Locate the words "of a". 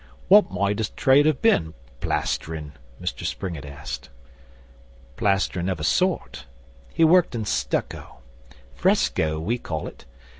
5.69-5.83